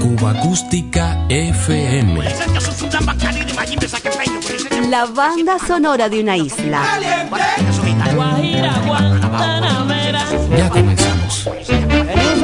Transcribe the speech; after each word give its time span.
Cuba 0.00 0.30
Acústica 0.30 1.26
FM. 1.28 2.22
La 4.88 5.06
banda 5.06 5.58
sonora 5.58 6.08
de 6.08 6.20
una 6.20 6.36
isla. 6.36 6.80
Ya 10.56 10.70
comenzamos. 10.70 11.50
En 11.58 12.40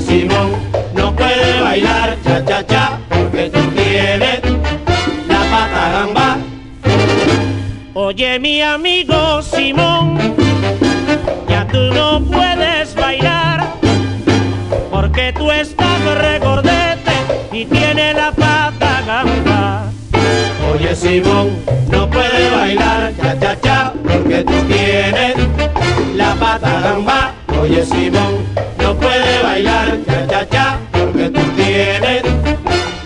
Simón, 0.00 0.52
no 0.94 1.14
puede 1.16 1.60
bailar 1.62 2.16
cha 2.22 2.44
cha 2.44 2.66
cha 2.66 2.98
porque 3.08 3.48
tú 3.48 3.60
tienes 3.70 4.40
la 5.26 5.38
pata 5.50 5.90
gamba. 5.92 6.36
Oye 7.94 8.38
mi 8.38 8.60
amigo 8.60 9.40
Simón, 9.42 10.18
ya 11.48 11.66
tú 11.66 11.78
no 11.94 12.20
puedes 12.20 12.94
bailar 12.94 13.66
porque 14.90 15.32
tú 15.32 15.50
estás 15.50 16.00
regordete 16.18 17.12
y 17.52 17.64
tiene 17.64 18.12
la 18.12 18.32
pata 18.32 19.02
gamba. 19.06 19.90
Oye 20.74 20.94
Simón, 20.94 21.56
no 21.90 22.08
puede 22.10 22.50
bailar 22.50 23.14
cha 23.16 23.38
cha 23.40 23.60
cha 23.60 23.92
porque 24.02 24.44
tú 24.44 24.52
tienes 24.68 25.36
la 26.14 26.34
pata 26.34 26.80
gamba. 26.80 27.32
Oye 27.60 27.84
Simón, 27.84 28.35
tienes 31.76 32.22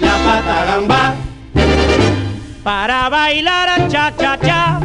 la 0.01 0.15
pata 0.25 0.65
gamba. 0.65 1.15
Para 2.63 3.09
bailar 3.09 3.89
cha 3.89 4.13
cha 4.17 4.39
cha 4.39 4.81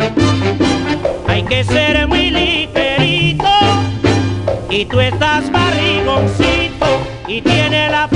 hay 1.27 1.44
que 1.44 1.64
ser 1.64 2.08
muy 2.08 2.31
ligerito 2.31 3.53
y 4.69 4.86
tú 4.86 5.00
estás 5.00 5.52
barrigoncito 5.52 6.88
y 7.27 7.42
tiene 7.42 7.89
la 7.89 8.08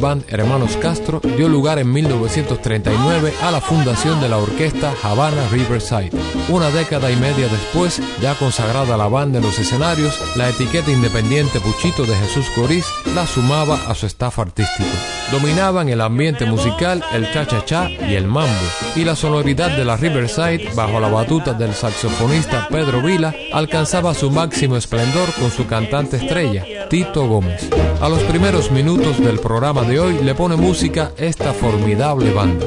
band 0.00 0.24
Hermanos 0.28 0.76
Castro 0.76 1.20
dio 1.20 1.48
lugar 1.48 1.78
en 1.78 1.92
1939 1.92 3.32
a 3.42 3.50
la 3.50 3.60
fundación 3.60 4.20
de 4.20 4.28
la 4.28 4.38
orquesta 4.38 4.92
Havana 5.02 5.48
Riverside. 5.50 6.10
Una 6.48 6.70
década 6.70 7.10
y 7.10 7.16
media 7.16 7.48
después, 7.48 8.00
ya 8.20 8.34
consagrada 8.34 8.96
la 8.96 9.08
banda 9.08 9.38
en 9.38 9.44
los 9.44 9.58
escenarios, 9.58 10.18
la 10.36 10.48
etiqueta 10.48 10.90
independiente 10.90 11.60
Puchito 11.60 12.04
de 12.04 12.16
Jesús 12.16 12.46
Coriz 12.54 12.86
la 13.14 13.26
sumaba 13.26 13.78
a 13.86 13.94
su 13.94 14.06
staff 14.06 14.38
artístico. 14.38 14.88
Dominaban 15.30 15.88
el 15.88 16.00
ambiente 16.00 16.44
musical 16.46 17.04
el 17.12 17.30
cha-cha-cha 17.32 17.88
y 17.88 18.14
el 18.14 18.26
mambo, 18.26 18.50
y 18.96 19.04
la 19.04 19.14
sonoridad 19.14 19.76
de 19.76 19.84
la 19.84 19.96
Riverside, 19.96 20.70
bajo 20.74 20.98
la 20.98 21.08
batuta 21.08 21.52
del 21.52 21.74
saxofonista 21.74 22.66
Pedro 22.68 23.00
Vila, 23.02 23.32
alcanzaba 23.52 24.14
su 24.14 24.30
máximo 24.30 24.76
esplendor 24.76 25.32
con 25.38 25.50
su 25.50 25.66
cantante 25.66 26.16
estrella, 26.16 26.64
Tito 26.90 27.28
Gómez. 27.28 27.70
A 28.00 28.08
los 28.08 28.18
primeros 28.24 28.72
minutos 28.72 29.20
del 29.20 29.38
programa 29.38 29.82
de 29.82 30.00
hoy 30.00 30.18
le 30.24 30.34
pone 30.34 30.56
música 30.56 31.12
esta 31.16 31.52
formidable 31.52 32.32
banda. 32.32 32.66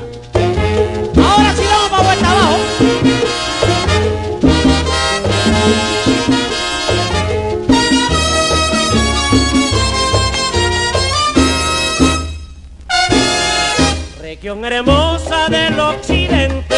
Ahora 1.17 1.53
sí 1.53 1.63
vamos 1.69 1.89
para 1.89 2.03
vuelta 2.03 2.31
abajo. 2.31 2.57
Región 14.21 14.63
hermosa 14.63 15.49
del 15.49 15.77
occidente, 15.77 16.75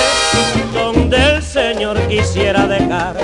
donde 0.73 1.35
el 1.35 1.43
Señor 1.43 1.99
quisiera 2.07 2.65
dejar 2.65 3.15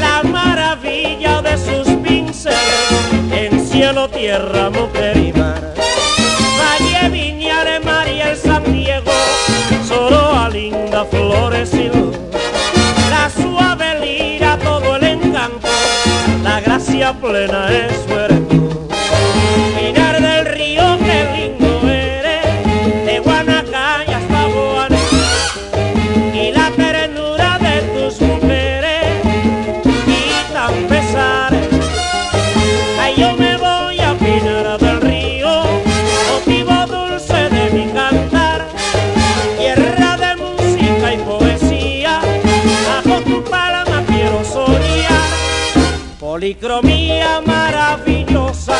la 0.00 0.24
maravilla 0.24 1.42
de 1.42 1.56
sus 1.56 1.95
cielo, 3.86 4.08
tierra, 4.08 4.70
mujer 4.70 5.16
y 5.16 5.32
mar. 5.32 5.74
Valle, 6.58 7.08
Viñales, 7.08 7.84
María, 7.84 8.30
el 8.32 8.36
San 8.36 8.64
Diego, 8.72 9.12
Soroa, 9.86 10.48
linda, 10.48 11.04
flores 11.04 11.72
y. 11.72 11.90
La 13.10 13.30
suave 13.30 14.00
lira, 14.00 14.58
todo 14.58 14.96
el 14.96 15.04
encanto, 15.04 15.68
la 16.42 16.60
gracia 16.60 17.12
plena 17.12 17.68
es 17.70 17.92
su 18.08 18.25
policromía 46.66 47.40
maravillosa 47.46 48.76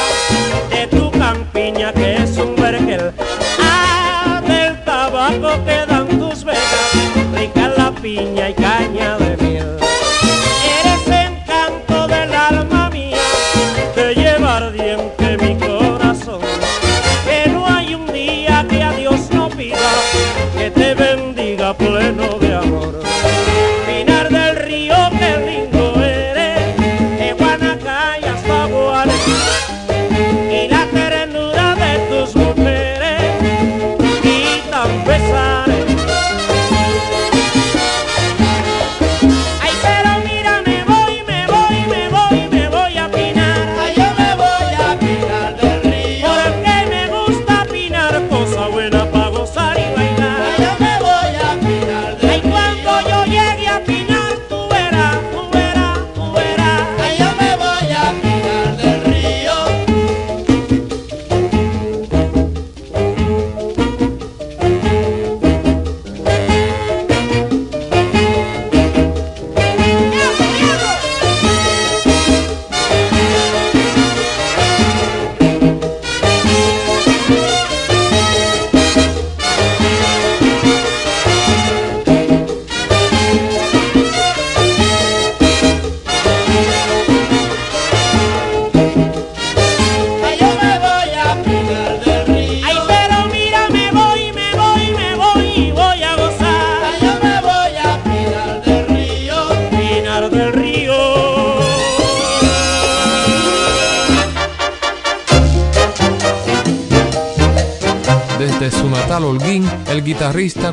de 0.71 0.87
tu 0.89 1.11
campiña 1.13 1.93
que 1.93 2.17
es 2.17 2.37
un 2.37 2.57
vergel, 2.57 3.13
ah, 3.61 4.43
del 4.47 4.85
tabaco 4.85 5.65
que 5.65 5.87
dan 5.87 6.09
tus 6.19 6.45
venas, 6.45 7.33
rica 7.35 7.73
la 7.77 7.93
piña 7.93 8.51
y 8.51 8.55
caña 8.55 9.17
de 9.19 9.26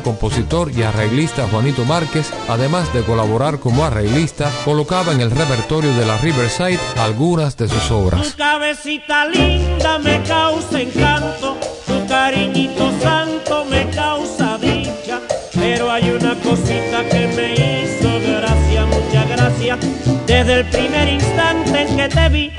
compositor 0.04 0.70
y 0.70 0.82
arreglista 0.82 1.48
Juanito 1.50 1.84
Márquez, 1.84 2.30
además 2.48 2.92
de 2.94 3.02
colaborar 3.02 3.58
como 3.58 3.84
arreglista, 3.84 4.50
colocaba 4.64 5.12
en 5.12 5.20
el 5.20 5.30
repertorio 5.30 5.92
de 5.94 6.06
la 6.06 6.16
Riverside 6.18 6.78
algunas 6.96 7.56
de 7.56 7.68
sus 7.68 7.90
obras. 7.90 8.28
Tu 8.28 8.36
cabecita 8.36 9.26
linda 9.26 9.98
me 9.98 10.22
causa 10.22 10.80
encanto, 10.80 11.56
tu 11.86 12.06
cariñito 12.06 12.92
santo 13.00 13.64
me 13.64 13.90
causa 13.90 14.58
dicha, 14.58 15.20
pero 15.54 15.90
hay 15.90 16.10
una 16.10 16.34
cosita 16.36 17.08
que 17.10 17.26
me 17.34 17.54
hizo 17.54 18.08
gracia, 18.20 18.86
mucha 18.86 19.24
gracia, 19.24 19.78
desde 20.26 20.60
el 20.60 20.66
primer 20.66 21.08
instante 21.08 21.82
en 21.82 21.96
que 21.96 22.08
te 22.08 22.28
vi 22.28 22.52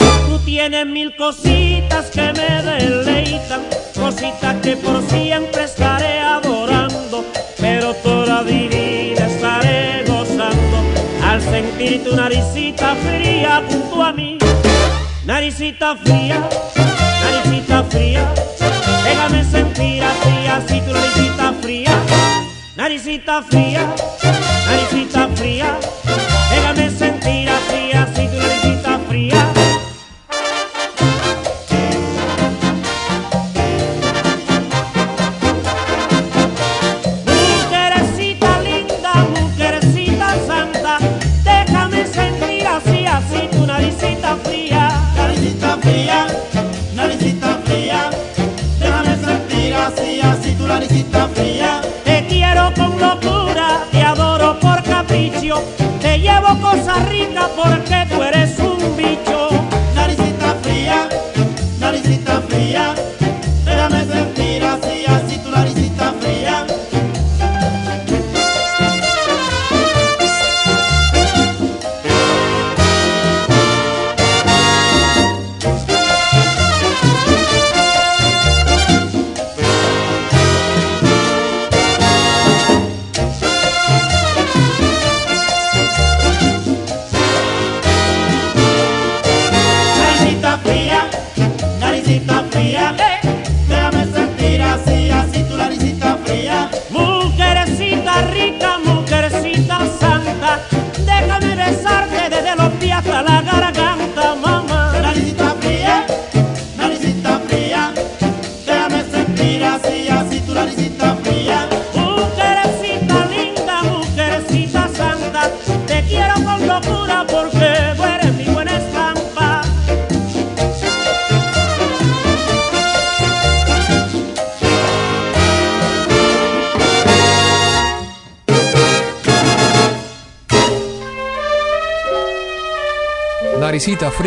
tienes 0.45 0.85
mil 0.85 1.13
cositas 1.15 2.05
que 2.11 2.31
me 2.33 2.61
deleitan, 2.61 3.61
cositas 3.93 4.55
que 4.61 4.77
por 4.77 5.01
siempre 5.09 5.63
estaré 5.63 6.19
adorando, 6.19 6.94
pero 7.65 7.95
toda 7.95 8.43
vida 8.43 9.25
estaré 9.25 10.03
gozando 10.07 10.77
al 11.23 11.41
sentir 11.41 12.03
tu 12.03 12.15
naricita 12.15 12.95
fría 12.95 13.63
junto 13.67 14.03
a 14.03 14.13
mí. 14.13 14.37
Naricita 15.25 15.95
fría, 15.95 16.47
naricita 17.23 17.83
fría, 17.85 18.23
déjame 19.03 19.43
sentir 19.43 20.03
así, 20.03 20.35
así 20.57 20.81
tu 20.81 20.93
naricita 20.93 21.53
fría, 21.59 21.93
naricita 22.75 23.41
fría, 23.41 23.95
naricita 24.67 25.27
fría, 25.29 25.74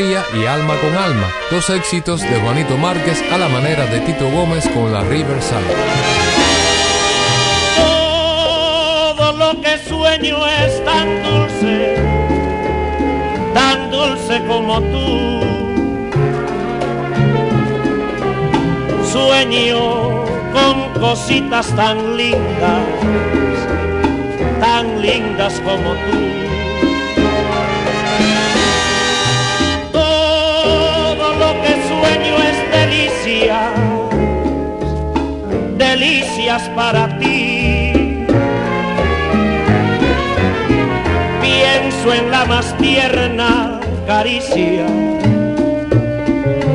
Y 0.00 0.46
Alma 0.46 0.76
con 0.76 0.96
Alma, 0.96 1.26
dos 1.50 1.68
éxitos 1.70 2.20
de 2.20 2.40
Juanito 2.40 2.76
Márquez 2.76 3.20
a 3.32 3.36
la 3.36 3.48
manera 3.48 3.84
de 3.86 3.98
Tito 3.98 4.30
Gómez 4.30 4.68
con 4.68 4.92
la 4.92 5.02
Riverside. 5.02 5.74
Todo 7.76 9.32
lo 9.32 9.60
que 9.60 9.76
sueño 9.88 10.38
es 10.46 10.84
tan 10.84 11.20
dulce, 11.24 11.96
tan 13.52 13.90
dulce 13.90 14.40
como 14.46 14.80
tú. 14.82 15.40
Sueño 19.04 20.24
con 20.52 20.92
cositas 21.00 21.74
tan 21.74 22.16
lindas, 22.16 22.84
tan 24.60 25.02
lindas 25.02 25.60
como 25.64 25.90
tú. 25.90 26.47
Para 36.76 37.18
ti. 37.18 37.92
Pienso 41.42 42.14
en 42.14 42.30
la 42.30 42.44
más 42.44 42.76
tierna 42.78 43.80
caricia, 44.06 44.86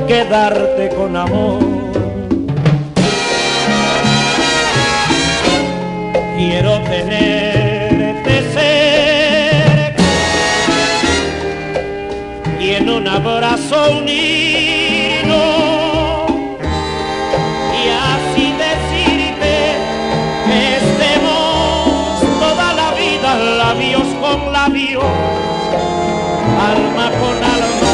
quedarte 0.05 0.89
con 0.89 1.15
amor. 1.15 1.63
Quiero 6.37 6.79
tenerte 6.81 8.41
cerca 8.57 10.03
y 12.59 12.69
en 12.71 12.89
un 12.89 13.07
abrazo 13.07 13.99
unido 14.01 14.72
con 24.33 24.51
labios, 24.51 25.03
alma 26.71 27.11
con 27.21 27.37
alma, 27.57 27.93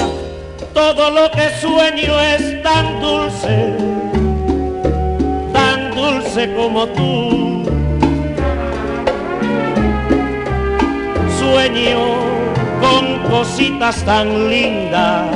todo 0.73 1.11
lo 1.11 1.31
que 1.31 1.49
sueño 1.59 2.19
es 2.19 2.63
tan 2.63 3.01
dulce, 3.01 3.75
tan 5.53 5.91
dulce 5.95 6.53
como 6.55 6.87
tú. 6.87 7.63
Sueño 11.39 11.99
con 12.81 13.29
cositas 13.29 14.03
tan 14.05 14.49
lindas, 14.49 15.35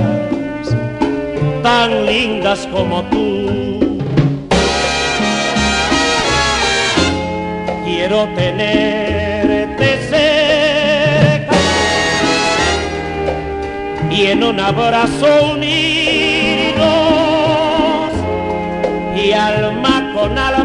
tan 1.64 2.06
lindas 2.06 2.68
como 2.72 3.04
tú. 3.04 4.00
Quiero 7.86 8.28
tener 8.36 8.93
y 14.24 14.28
en 14.28 14.42
un 14.42 14.58
abrazo 14.58 15.52
unidos 15.52 16.84
y 19.18 19.34
alma 19.34 20.12
con 20.14 20.38
alma 20.38 20.63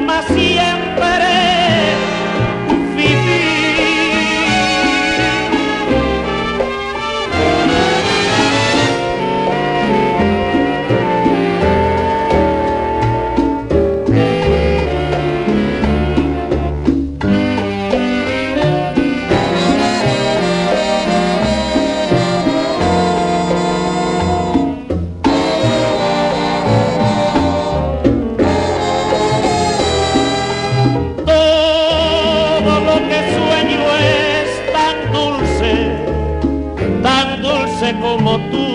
como 38.00 38.38
tú. 38.50 38.67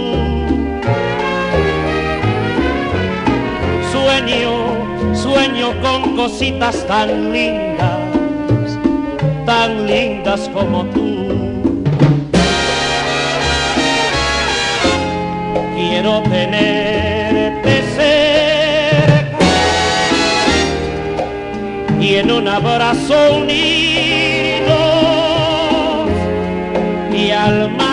Sueño, 3.92 5.16
sueño 5.16 5.74
con 5.82 6.16
cositas 6.16 6.86
tan 6.88 7.32
lindas, 7.32 8.00
tan 9.46 9.88
lindas 9.88 10.50
como 10.54 10.86
tú. 10.86 11.14
Quiero 15.76 16.22
tenerte 16.24 17.84
cerca 17.96 19.38
y 22.00 22.16
en 22.16 22.32
un 22.32 22.48
abrazo 22.48 23.14
unidos 23.38 23.64
y 27.14 27.32
al 27.32 27.70
mar 27.72 27.93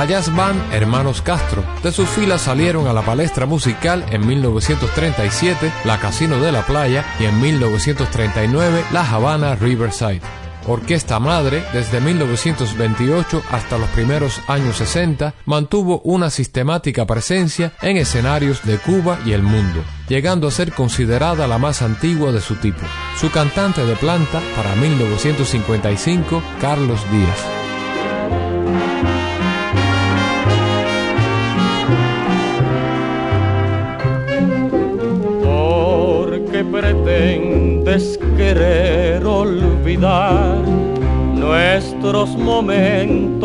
La 0.00 0.06
jazz 0.06 0.34
band 0.34 0.72
Hermanos 0.72 1.20
Castro, 1.20 1.62
de 1.82 1.92
sus 1.92 2.08
filas 2.08 2.40
salieron 2.40 2.86
a 2.86 2.94
la 2.94 3.02
palestra 3.02 3.44
musical 3.44 4.02
en 4.10 4.26
1937 4.26 5.70
la 5.84 6.00
Casino 6.00 6.40
de 6.40 6.50
la 6.50 6.62
Playa 6.62 7.04
y 7.20 7.26
en 7.26 7.38
1939 7.38 8.82
la 8.94 9.02
Habana 9.02 9.56
Riverside. 9.56 10.22
Orquesta 10.66 11.20
Madre, 11.20 11.62
desde 11.74 12.00
1928 12.00 13.42
hasta 13.50 13.76
los 13.76 13.90
primeros 13.90 14.40
años 14.48 14.78
60, 14.78 15.34
mantuvo 15.44 16.00
una 16.02 16.30
sistemática 16.30 17.04
presencia 17.04 17.74
en 17.82 17.98
escenarios 17.98 18.64
de 18.64 18.78
Cuba 18.78 19.18
y 19.26 19.32
el 19.32 19.42
mundo, 19.42 19.84
llegando 20.08 20.48
a 20.48 20.50
ser 20.50 20.72
considerada 20.72 21.46
la 21.46 21.58
más 21.58 21.82
antigua 21.82 22.32
de 22.32 22.40
su 22.40 22.54
tipo. 22.56 22.86
Su 23.20 23.30
cantante 23.30 23.84
de 23.84 23.96
planta 23.96 24.40
para 24.56 24.74
1955, 24.76 26.42
Carlos 26.58 27.00
Díaz. 27.12 27.59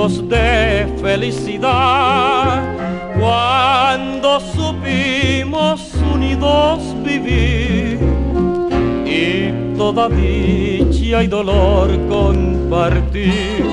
De 0.05 0.85
felicidad 1.01 2.61
cuando 3.19 4.39
supimos 4.39 5.81
unidos 6.13 6.79
vivir 7.03 7.99
y 9.03 9.75
toda 9.75 10.07
dicha 10.07 11.23
y 11.23 11.27
dolor 11.27 11.89
compartir 12.07 13.65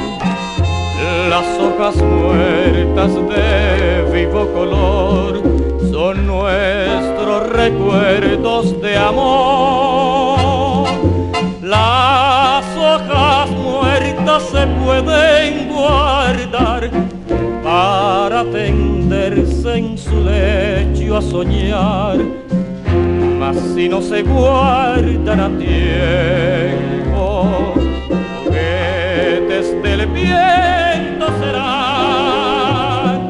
las 1.29 1.47
hojas 1.59 1.97
muertas 1.97 3.15
de 3.15 4.03
vivo 4.11 4.49
color 4.55 5.43
son 5.91 6.27
nuestros 6.27 7.51
recuerdos 7.51 8.81
de 8.81 8.97
amor. 8.97 10.89
Las 11.61 12.65
hojas 12.79 13.51
se 14.41 14.67
pueden 14.67 15.69
guardar 15.69 16.91
para 17.62 18.45
tenderse 18.45 19.77
en 19.77 19.99
su 19.99 20.21
lecho 20.21 21.17
a 21.17 21.23
soñar, 21.23 22.19
mas 23.39 23.57
si 23.75 23.89
no 23.89 24.01
se 24.01 24.23
guardan 24.23 25.41
a 25.41 25.49
tiempo, 25.59 26.55
juguetes 28.45 29.83
del 29.83 30.07
viento 30.07 31.27
serán. 31.41 33.21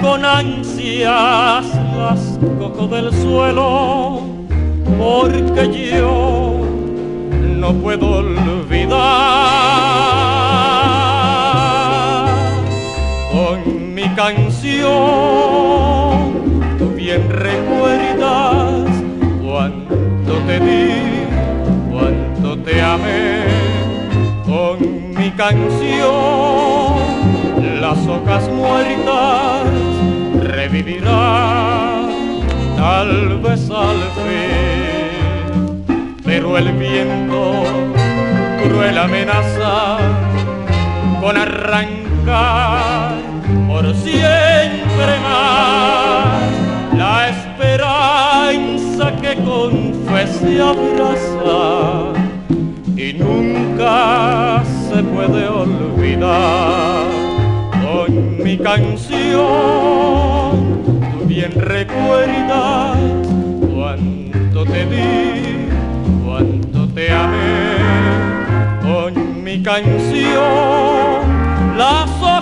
Con 0.00 0.24
ansias 0.24 1.66
las 1.98 2.38
cojo 2.58 2.86
del 2.88 3.12
suelo, 3.12 4.22
porque 4.98 5.90
yo 5.90 6.60
no 7.60 7.74
puedo 7.74 8.18
olvidar 8.18 10.15
Tú 16.78 16.90
bien 16.96 17.28
recuerdas 17.30 18.90
cuánto 19.44 20.34
te 20.46 20.60
di, 20.60 20.92
cuánto 21.90 22.58
te 22.58 22.82
amé 22.82 23.44
con 24.44 24.78
mi 25.14 25.30
canción. 25.30 25.96
Las 27.80 27.98
hojas 28.06 28.48
muertas 28.50 29.66
revivirán 30.42 32.06
tal 32.76 33.38
vez 33.40 33.70
al 33.70 33.98
fin 34.14 34.66
pero 36.26 36.58
el 36.58 36.72
viento 36.72 37.62
cruel 38.64 38.98
amenaza 38.98 39.96
con 41.20 41.36
arrancar 41.36 43.05
por 43.76 43.94
siempre 43.96 45.20
más 45.20 46.40
la 46.96 47.28
esperanza 47.28 49.12
que 49.20 49.34
con 49.44 49.92
fe 50.06 50.62
abraza 50.62 52.14
y 52.96 53.12
nunca 53.12 54.64
se 54.88 55.02
puede 55.02 55.46
olvidar 55.46 57.04
con 57.84 58.42
mi 58.42 58.56
canción 58.56 59.12
tú 61.12 61.26
bien 61.26 61.52
recuerdas 61.52 62.96
cuánto 63.74 64.64
te 64.64 64.86
di 64.86 65.36
te 66.96 67.12
amé 67.12 67.76
con 68.80 69.44
mi 69.44 69.62
canción. 69.62 70.16
Las 71.76 72.08
hojas 72.22 72.35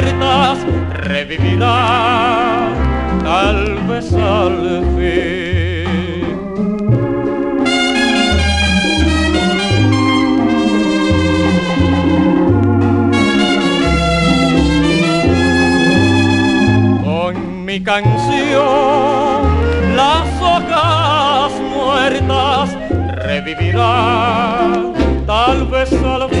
muertas 0.00 0.58
revivirán 0.92 2.74
tal 3.22 3.78
vez 3.88 4.12
al 4.12 4.84
fin. 4.94 5.88
Con 17.04 17.64
mi 17.64 17.80
canción, 17.80 19.42
las 19.96 20.28
hojas 20.40 21.52
muertas 21.74 22.76
revivirá 23.26 24.92
tal 25.26 25.66
vez 25.66 25.92
al 25.92 26.28
fin. 26.30 26.37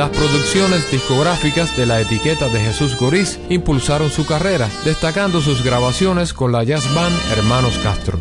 Las 0.00 0.08
producciones 0.16 0.90
discográficas 0.90 1.76
de 1.76 1.84
la 1.84 2.00
etiqueta 2.00 2.48
de 2.48 2.58
Jesús 2.58 2.96
Goriz 2.96 3.38
impulsaron 3.50 4.08
su 4.08 4.24
carrera, 4.24 4.66
destacando 4.82 5.42
sus 5.42 5.62
grabaciones 5.62 6.32
con 6.32 6.52
la 6.52 6.64
jazz 6.64 6.86
band 6.94 7.14
Hermanos 7.36 7.78
Castro. 7.82 8.18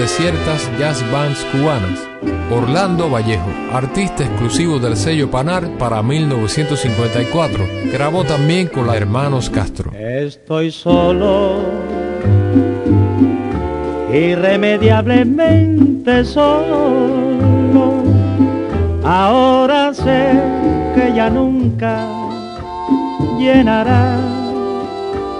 De 0.00 0.08
ciertas 0.08 0.68
jazz 0.78 1.04
bands 1.12 1.44
cubanas. 1.52 2.08
Orlando 2.50 3.10
Vallejo, 3.10 3.50
artista 3.70 4.24
exclusivo 4.24 4.78
del 4.78 4.96
sello 4.96 5.30
Panar 5.30 5.68
para 5.76 6.02
1954, 6.02 7.68
grabó 7.92 8.24
también 8.24 8.68
con 8.68 8.86
la 8.86 8.96
Hermanos 8.96 9.50
Castro. 9.50 9.92
Estoy 9.92 10.70
solo, 10.70 11.60
irremediablemente 14.10 16.24
solo. 16.24 18.02
Ahora 19.04 19.92
sé 19.92 20.40
que 20.94 21.12
ya 21.14 21.28
nunca 21.28 22.08
llenará 23.38 24.18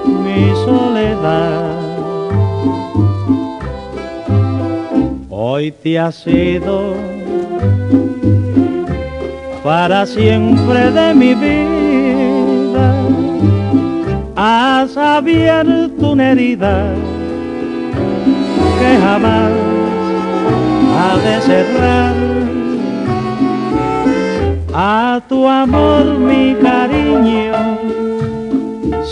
mi 0.05 0.51
soledad. 0.66 1.80
Hoy 5.61 5.73
te 5.73 5.99
has 5.99 6.27
ido 6.27 6.94
para 9.62 10.07
siempre 10.07 10.90
de 10.90 11.14
mi 11.14 11.35
vida. 11.35 12.94
Has 14.35 14.96
abierto 14.96 16.12
una 16.12 16.31
herida 16.31 16.94
que 18.79 18.99
jamás 19.05 19.53
ha 20.96 21.16
de 21.27 21.40
cerrar. 21.42 22.14
A 24.73 25.20
tu 25.29 25.46
amor 25.46 26.07
mi 26.20 26.55
cariño 26.55 27.53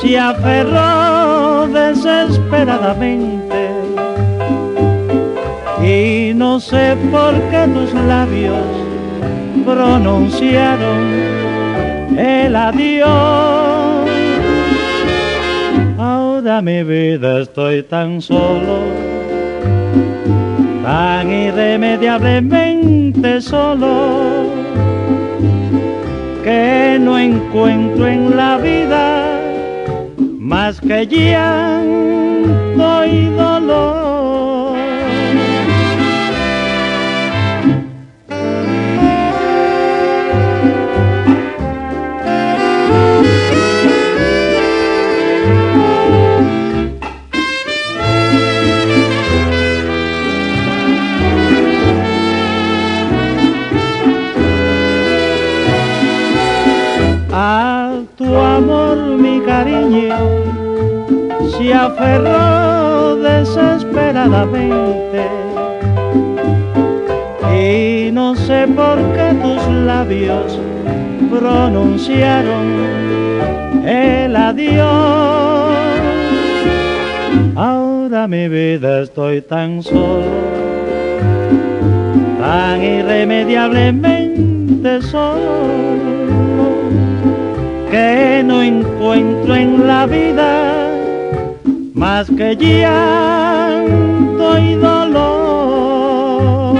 se 0.00 0.18
aferró 0.18 1.68
desesperadamente 1.68 3.47
y 5.82 6.32
no 6.34 6.60
sé 6.60 6.96
por 7.10 7.34
qué 7.50 7.66
tus 7.72 7.94
labios 7.94 8.66
pronunciaron 9.64 10.98
el 12.18 12.54
adiós. 12.56 13.08
Ahora 15.98 16.60
mi 16.62 16.82
vida 16.82 17.42
estoy 17.42 17.82
tan 17.82 18.20
solo, 18.20 18.80
tan 20.82 21.30
irremediablemente 21.30 23.40
solo, 23.40 24.48
que 26.42 26.98
no 27.00 27.18
encuentro 27.18 28.06
en 28.06 28.36
la 28.36 28.58
vida 28.58 29.40
más 30.38 30.80
que 30.80 31.06
llanto 31.06 33.06
y 33.06 33.26
dolor. 33.26 34.07
Aferró 61.72 63.16
desesperadamente 63.16 65.26
y 67.54 68.10
no 68.12 68.34
sé 68.34 68.66
por 68.68 68.98
qué 69.14 69.34
tus 69.42 69.66
labios 69.84 70.58
pronunciaron 71.30 72.66
el 73.86 74.34
adiós. 74.36 75.76
Ahora 77.56 78.28
mi 78.28 78.48
vida 78.48 79.02
estoy 79.02 79.42
tan 79.42 79.82
solo, 79.82 80.24
tan 82.40 82.82
irremediablemente 82.82 85.02
solo 85.02 85.58
que 87.90 88.42
no 88.44 88.62
encuentro 88.62 89.56
en 89.56 89.86
la 89.86 90.06
vida 90.06 90.87
más 91.98 92.28
que 92.28 92.56
llanto 92.56 94.58
y 94.58 94.74
dolor. 94.74 96.74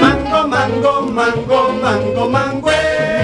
Mango, 0.00 0.48
mango, 0.48 1.02
mango, 1.12 1.72
mango, 1.82 2.30
mango. 2.30 2.70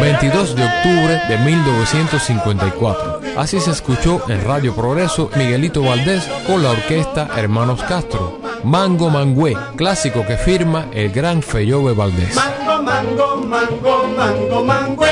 22 0.00 0.56
de 0.56 0.64
octubre 0.64 1.20
de 1.28 1.38
1954. 1.38 3.20
Así 3.36 3.60
se 3.60 3.70
escuchó 3.70 4.20
en 4.28 4.42
Radio 4.44 4.74
Progreso 4.74 5.30
Miguelito 5.36 5.82
Valdés 5.82 6.24
con 6.46 6.62
la 6.64 6.70
orquesta 6.70 7.28
Hermanos 7.36 7.80
Castro. 7.84 8.40
Mango 8.64 9.10
Mangüe, 9.10 9.56
clásico 9.76 10.26
que 10.26 10.36
firma 10.36 10.86
el 10.92 11.12
gran 11.12 11.42
Feyove 11.42 11.94
Valdés. 11.94 12.34
Mango, 12.34 12.82
mango, 12.82 13.36
mango, 13.46 14.08
mango, 14.16 14.64
mango 14.64 15.04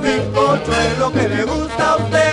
bizcocho 0.00 0.72
es 0.72 0.98
lo 0.98 1.12
que 1.12 1.28
le 1.28 1.44
gusta 1.44 1.90
a 1.90 1.96
usted. 1.96 2.23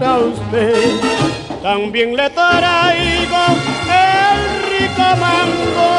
Para 0.00 0.18
usted. 0.18 1.00
También 1.62 2.16
le 2.16 2.30
traigo 2.30 3.42
el 3.86 4.40
rico 4.72 5.06
mango 5.20 5.92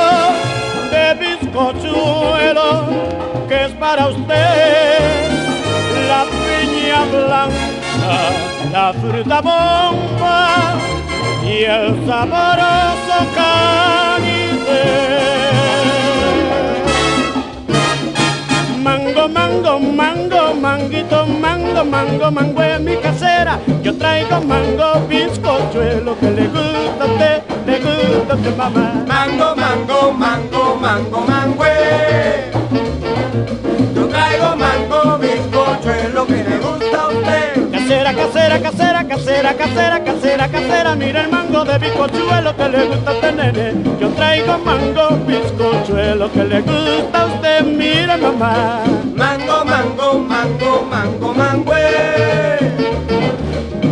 de 0.91 1.13
bizcochuelo 1.21 2.67
que 3.47 3.65
es 3.65 3.71
para 3.73 4.07
usted 4.07 5.31
la 6.07 6.23
piña 6.43 7.05
blanca, 7.05 8.17
la 8.71 8.93
fruta 8.93 9.41
bomba 9.41 10.75
y 11.43 11.63
el 11.63 12.05
saboroso 12.07 13.17
cañite. 13.35 15.10
Mango, 19.11 19.27
mango, 19.27 19.79
mango, 19.79 20.53
manguito, 20.53 21.25
mango, 21.25 21.83
mango, 21.83 22.31
mango 22.31 22.63
es 22.63 22.79
mi 22.79 22.95
casera. 22.95 23.59
Yo 23.83 23.93
traigo 23.97 24.39
mango, 24.39 25.05
bizcochuelo 25.09 26.17
que 26.17 26.31
le 26.31 26.47
gusta 26.47 27.05
usted, 27.05 27.43
le 27.65 27.79
gusta 27.79 28.33
a 28.33 28.35
usted, 28.37 28.55
mamá. 28.55 29.03
Mango, 29.05 29.53
mango, 29.57 30.13
mango, 30.13 30.75
mango, 30.79 31.21
mango. 31.27 32.60
Casera, 37.91 38.13
casera, 38.13 38.59
casera, 38.61 39.03
casera, 39.03 39.53
casera, 39.53 39.99
casera, 40.01 40.47
casera, 40.47 40.95
mira 40.95 41.23
el 41.23 41.29
mango 41.29 41.65
de 41.65 41.77
bizcochuelo 41.77 42.55
que 42.55 42.69
le 42.69 42.85
gusta 42.85 43.11
a 43.11 43.13
usted, 43.15 43.35
nene. 43.35 43.99
Yo 43.99 44.07
traigo 44.11 44.57
mango, 44.59 45.09
bizcochuelo 45.27 46.31
que 46.31 46.43
le 46.45 46.61
gusta 46.61 47.21
a 47.21 47.25
usted, 47.25 47.63
mira 47.65 48.15
mamá. 48.15 48.79
Mango, 49.13 49.65
mango, 49.65 50.19
mango, 50.19 50.87
mango, 50.89 51.33
mango. 51.33 51.73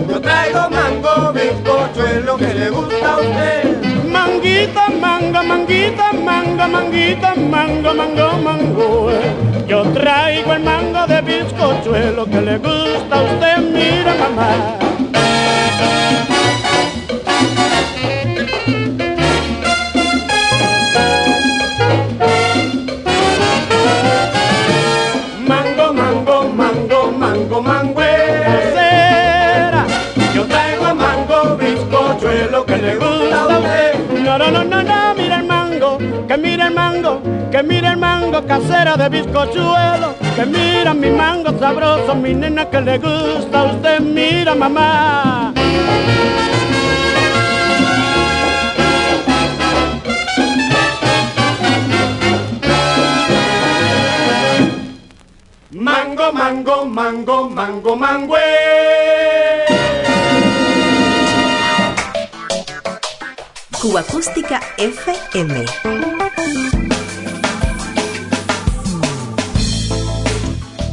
Yo 0.09 0.21
traigo 0.21 0.69
mango, 0.69 1.33
bizcochuelo 1.33 2.38
que 2.38 2.53
le 2.53 2.69
gusta 2.69 3.13
a 3.13 3.17
usted. 3.17 3.83
Manguita, 4.05 4.88
manga, 5.01 5.43
manguita, 5.43 6.13
manga, 6.13 6.67
manguita, 6.69 7.35
mango, 7.35 7.93
mango, 7.93 8.31
mango. 8.41 9.48
Yo 9.69 9.84
traigo 9.93 10.53
el 10.53 10.63
mango 10.63 11.05
de 11.05 11.21
bizcochuelo 11.21 12.25
que 12.25 12.41
le 12.41 12.58
gusta 12.58 13.19
a 13.19 13.21
usted, 13.21 13.58
mira 13.71 14.15
mamá. 14.15 14.49
Mango, 25.47 25.93
mango, 25.93 26.49
mango, 26.49 27.12
mango, 27.12 27.62
mango. 27.62 28.01
Casera, 28.01 29.86
Yo 30.34 30.45
traigo 30.47 30.95
mango, 30.95 31.58
bizcochuelo 31.58 32.65
que 32.65 32.77
le 32.77 32.95
gusta 32.95 33.41
a 33.43 33.47
usted. 33.60 34.19
No, 34.23 34.38
no, 34.39 34.49
no, 34.49 34.63
no, 34.63 34.82
no, 34.82 35.18
mira 36.39 36.67
el 36.67 36.73
mango, 36.73 37.21
que 37.52 37.62
mira 37.63 37.91
el 37.91 37.97
mango, 37.97 38.45
casera 38.45 38.95
de 38.97 39.10
bizcochuelo, 39.10 40.15
que 40.36 40.45
mira 40.45 40.93
mi 40.93 41.10
mango 41.10 41.58
sabroso, 41.60 42.15
mi 42.15 42.34
nena 42.34 42.65
que 42.69 42.82
le 42.82 42.97
gusta 42.97 43.63
usted, 43.63 43.99
mira 43.99 44.56
mamá. 44.56 45.54
Mango, 55.71 56.34
mango, 56.34 56.86
mango, 56.86 57.49
mango, 57.49 57.95
mango. 57.95 58.36
Cuba 63.82 64.02
Acústica 64.02 64.60
FM. 64.78 66.18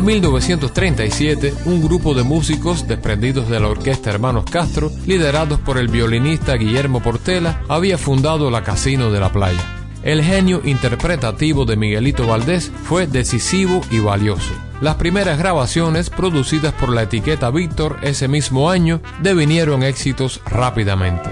En 0.00 0.06
1937, 0.06 1.52
un 1.66 1.82
grupo 1.82 2.14
de 2.14 2.22
músicos 2.22 2.88
desprendidos 2.88 3.50
de 3.50 3.60
la 3.60 3.68
orquesta 3.68 4.08
Hermanos 4.08 4.46
Castro, 4.50 4.90
liderados 5.04 5.60
por 5.60 5.76
el 5.76 5.88
violinista 5.88 6.54
Guillermo 6.54 7.02
Portela, 7.02 7.62
había 7.68 7.98
fundado 7.98 8.50
la 8.50 8.64
Casino 8.64 9.10
de 9.10 9.20
la 9.20 9.30
Playa. 9.30 9.60
El 10.02 10.24
genio 10.24 10.62
interpretativo 10.64 11.66
de 11.66 11.76
Miguelito 11.76 12.26
Valdés 12.26 12.72
fue 12.84 13.08
decisivo 13.08 13.82
y 13.90 13.98
valioso. 13.98 14.54
Las 14.80 14.94
primeras 14.94 15.38
grabaciones, 15.38 16.08
producidas 16.08 16.72
por 16.72 16.88
la 16.88 17.02
etiqueta 17.02 17.50
Víctor 17.50 17.98
ese 18.00 18.26
mismo 18.26 18.70
año, 18.70 19.02
devinieron 19.20 19.82
éxitos 19.82 20.40
rápidamente. 20.46 21.28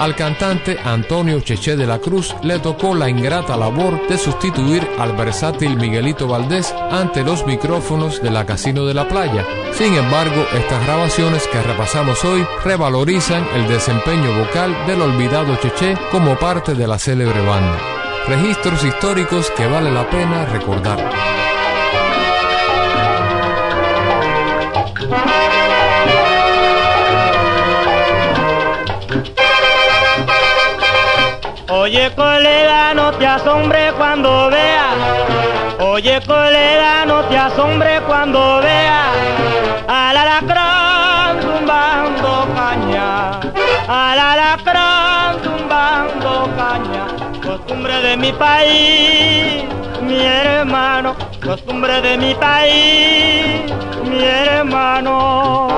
Al 0.00 0.16
cantante 0.16 0.78
Antonio 0.82 1.40
Cheche 1.40 1.76
de 1.76 1.86
la 1.86 1.98
Cruz 1.98 2.34
le 2.42 2.58
tocó 2.58 2.94
la 2.94 3.10
ingrata 3.10 3.54
labor 3.54 4.08
de 4.08 4.16
sustituir 4.16 4.88
al 4.98 5.14
versátil 5.14 5.76
Miguelito 5.76 6.26
Valdés 6.26 6.74
ante 6.90 7.22
los 7.22 7.44
micrófonos 7.46 8.22
de 8.22 8.30
la 8.30 8.46
Casino 8.46 8.86
de 8.86 8.94
la 8.94 9.06
Playa. 9.06 9.44
Sin 9.74 9.94
embargo, 9.94 10.46
estas 10.54 10.86
grabaciones 10.86 11.46
que 11.48 11.60
repasamos 11.60 12.24
hoy 12.24 12.46
revalorizan 12.64 13.46
el 13.54 13.68
desempeño 13.68 14.38
vocal 14.38 14.74
del 14.86 15.02
olvidado 15.02 15.54
Cheche 15.56 15.94
como 16.10 16.34
parte 16.38 16.74
de 16.74 16.86
la 16.88 16.98
célebre 16.98 17.44
banda. 17.44 17.78
Registros 18.26 18.82
históricos 18.82 19.50
que 19.54 19.66
vale 19.66 19.90
la 19.90 20.08
pena 20.08 20.46
recordar. 20.46 21.59
Oye 31.82 32.10
colega, 32.14 32.92
no 32.92 33.10
te 33.12 33.26
asombre 33.26 33.90
cuando 33.96 34.50
vea. 34.50 34.90
Oye 35.80 36.20
colega, 36.26 37.06
no 37.06 37.24
te 37.24 37.38
asombre 37.38 38.02
cuando 38.02 38.58
vea 38.58 39.04
al 39.88 40.14
alacrán 40.14 41.40
tumbando 41.40 42.46
caña. 42.54 43.40
Al 43.88 44.18
alacrán 44.18 45.40
tumbando 45.40 46.50
caña. 46.54 47.06
Costumbre 47.42 47.94
de 48.02 48.16
mi 48.18 48.32
país, 48.34 49.64
mi 50.02 50.20
hermano. 50.20 51.16
Costumbre 51.42 52.02
de 52.02 52.18
mi 52.18 52.34
país, 52.34 53.72
mi 54.04 54.22
hermano. 54.22 55.68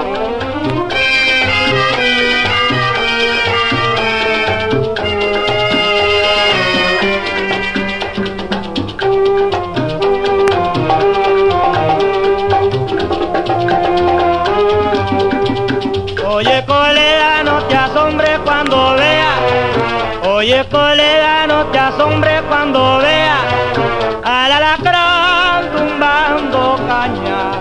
Colega, 20.70 21.46
no 21.46 21.66
te 21.66 21.78
asombre 21.78 22.40
cuando 22.48 22.98
vea 22.98 23.36
al 24.24 24.52
alacrán 24.52 25.70
tumbando 25.72 26.78
caña. 26.86 27.52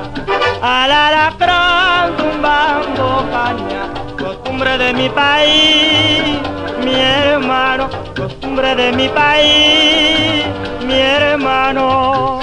Al 0.61 0.91
alacrán 0.91 2.15
tumbando 2.15 3.25
caña. 3.31 3.89
Costumbre 4.17 4.77
de 4.77 4.93
mi 4.93 5.09
país, 5.09 6.39
mi 6.83 6.93
hermano. 6.93 7.89
Costumbre 8.15 8.75
de 8.75 8.91
mi 8.91 9.09
país, 9.09 10.45
mi 10.85 10.99
hermano. 10.99 12.39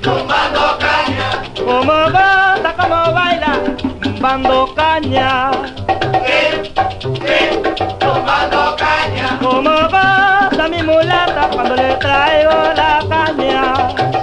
Tumbando 0.00 0.78
caña. 0.78 1.42
Como 1.56 1.92
goza, 2.10 2.74
como 2.76 3.12
baila, 3.12 3.52
tumbando 4.02 4.74
caña. 4.74 5.50
Tumbando 7.98 8.76
caña. 8.76 9.38
Como 9.40 9.70
goza 9.70 10.68
mi 10.68 10.82
mulata 10.82 11.48
cuando 11.52 11.74
le 11.76 11.94
traigo 11.96 12.50
la 12.74 13.04
caña. 13.08 14.17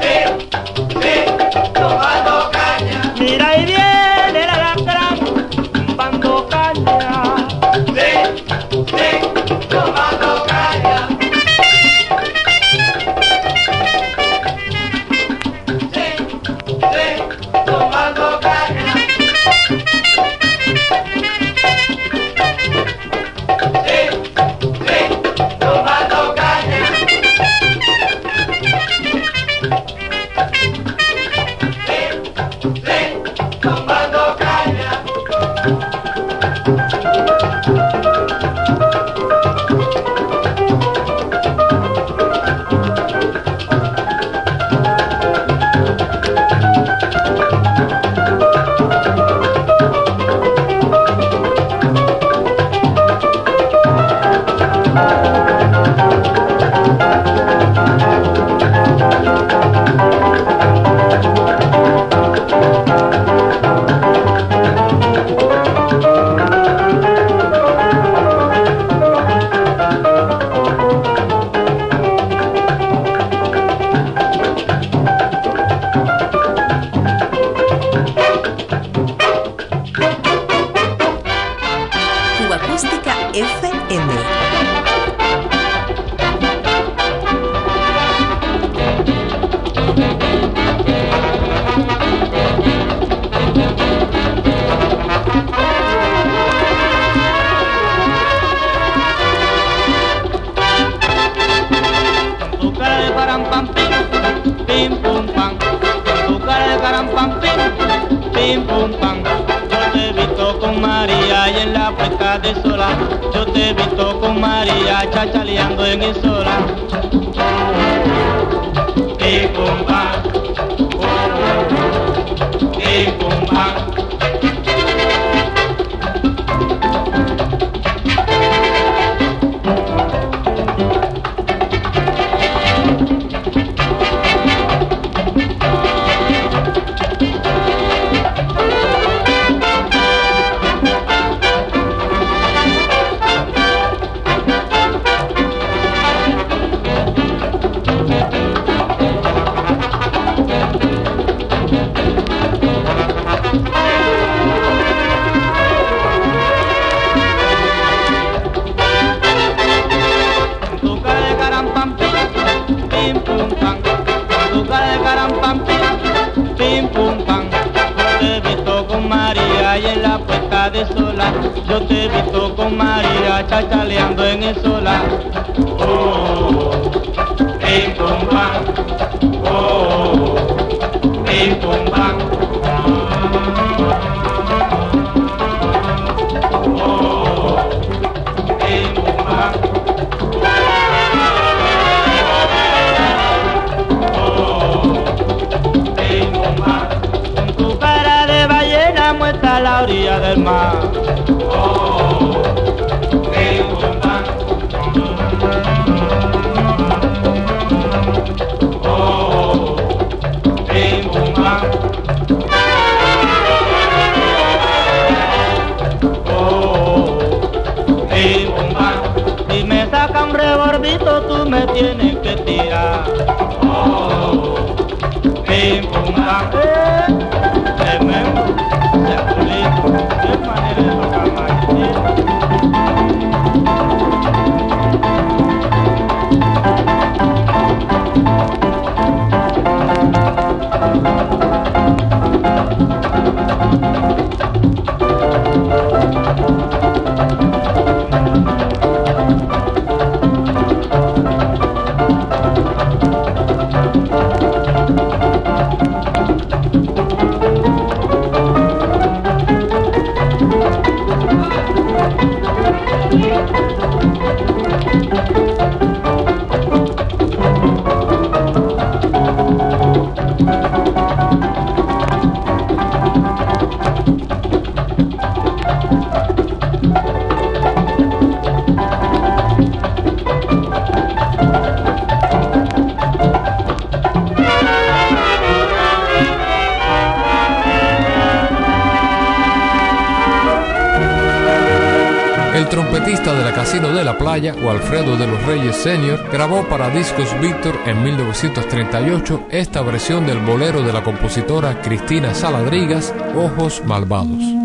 O 294.35 294.69
Alfredo 294.69 295.15
de 295.15 295.27
los 295.27 295.41
Reyes 295.45 295.77
Sr., 295.77 296.29
grabó 296.29 296.67
para 296.67 296.89
Discos 296.89 297.29
Víctor 297.39 297.73
en 297.85 298.03
1938 298.03 299.47
esta 299.49 299.81
versión 299.81 300.25
del 300.25 300.39
bolero 300.39 300.81
de 300.81 300.91
la 300.91 301.03
compositora 301.03 301.81
Cristina 301.81 302.33
Saladrigas, 302.33 303.13
Ojos 303.33 303.81
Malvados. 303.85 304.64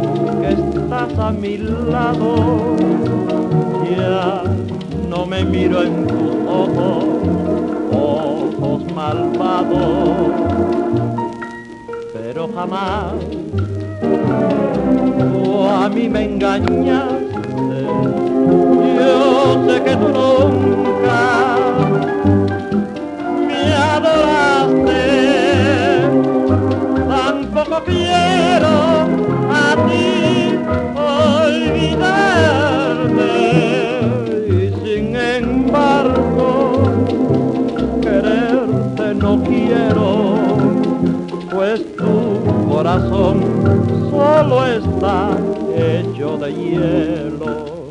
estás 1.01 1.19
a 1.19 1.31
mi 1.31 1.57
lado. 1.57 2.75
Ya 3.89 4.43
no 5.09 5.25
me 5.25 5.43
miro 5.43 5.83
en 5.83 6.07
tus 6.07 6.35
ojos, 6.47 7.05
ojos 7.91 8.93
malvados. 8.93 10.09
Pero 12.13 12.49
jamás 12.53 13.13
tú 15.19 15.67
a 15.67 15.89
mí 15.89 16.09
me 16.09 16.25
engañaste. 16.25 17.85
Yo 18.97 19.67
sé 19.67 19.83
que 19.83 19.95
tú 19.95 20.07
nunca 20.07 21.55
me 23.47 23.73
adoraste. 23.73 25.01
Tampoco 27.09 27.83
quiero 27.85 28.40
corazón 42.81 44.09
solo 44.09 44.65
está 44.65 45.37
hecho 45.75 46.35
de 46.37 46.51
hielo. 46.51 47.81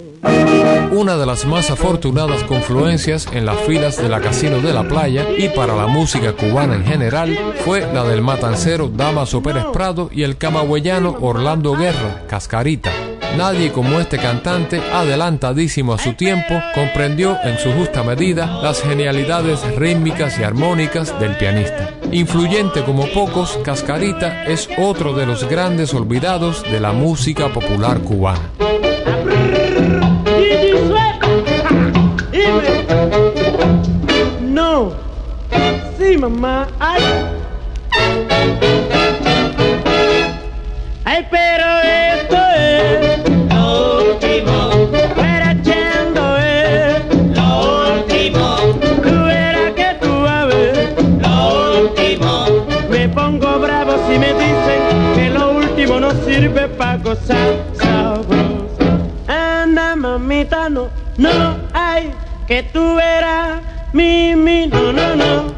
Una 0.90 1.16
de 1.16 1.26
las 1.26 1.46
más 1.46 1.70
afortunadas 1.70 2.42
confluencias 2.42 3.28
en 3.32 3.46
las 3.46 3.60
filas 3.60 3.98
de 3.98 4.08
la 4.08 4.20
Casino 4.20 4.58
de 4.58 4.72
la 4.72 4.82
Playa 4.82 5.26
y 5.38 5.48
para 5.50 5.76
la 5.76 5.86
música 5.86 6.32
cubana 6.32 6.74
en 6.74 6.84
general 6.84 7.38
fue 7.64 7.82
la 7.94 8.02
del 8.02 8.20
matancero 8.20 8.88
Damaso 8.88 9.40
Pérez 9.40 9.66
Prado 9.72 10.10
y 10.12 10.24
el 10.24 10.36
camagüeyano 10.36 11.18
Orlando 11.20 11.76
Guerra, 11.76 12.24
Cascarita. 12.26 12.90
Nadie 13.36 13.72
como 13.72 14.00
este 14.00 14.18
cantante, 14.18 14.82
adelantadísimo 14.92 15.94
a 15.94 15.98
su 15.98 16.12
tiempo, 16.14 16.60
comprendió 16.74 17.38
en 17.42 17.58
su 17.58 17.72
justa 17.72 18.02
medida 18.02 18.60
las 18.62 18.82
genialidades 18.82 19.60
rítmicas 19.76 20.38
y 20.38 20.42
armónicas 20.42 21.18
del 21.18 21.36
pianista. 21.36 21.90
Influyente 22.12 22.84
como 22.84 23.06
pocos, 23.06 23.58
Cascarita 23.64 24.44
es 24.44 24.68
otro 24.78 25.14
de 25.14 25.26
los 25.26 25.48
grandes 25.48 25.94
olvidados 25.94 26.62
de 26.64 26.80
la 26.80 26.92
música 26.92 27.48
popular 27.48 28.00
cubana. 28.00 28.50
No, 34.42 34.92
sí 35.98 36.18
mamá, 36.18 36.66
ay. 36.78 37.02
Sirve 56.40 56.68
para 56.68 56.96
gozar 56.96 57.64
sabroso. 57.74 58.86
Anda, 59.28 59.94
mamita, 59.94 60.70
no, 60.70 60.88
no, 61.18 61.56
ay, 61.74 62.12
que 62.46 62.62
tú 62.62 62.94
verás, 62.94 63.60
mi, 63.92 64.34
no, 64.34 64.92
no, 64.92 65.16
no. 65.16 65.52